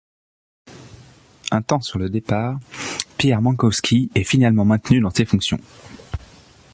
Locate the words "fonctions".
5.25-5.59